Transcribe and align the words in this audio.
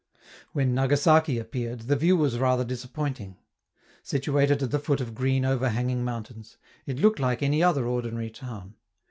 When 0.53 0.73
Nagasaki 0.73 1.37
appeared, 1.37 1.81
the 1.81 1.95
view 1.95 2.17
was 2.17 2.39
rather 2.39 2.65
disappointing. 2.65 3.37
Situated 4.01 4.63
at 4.63 4.71
the 4.71 4.79
foot 4.79 4.99
of 4.99 5.13
green 5.13 5.45
overhanging 5.45 6.03
mountains, 6.03 6.57
it 6.87 6.97
looked 6.97 7.19
like 7.19 7.43
any 7.43 7.61
other 7.61 7.85
ordinary 7.85 8.31
town. 8.31 8.77